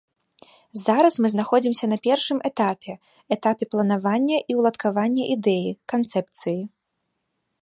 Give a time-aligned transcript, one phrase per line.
[0.85, 2.91] Зараз мы знаходзімся на першым этапе,
[3.37, 6.61] этапе планавання і ўладкавання ідэі, канцэпцыі.